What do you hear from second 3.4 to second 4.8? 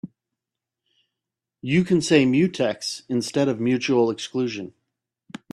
of mutual exclusion.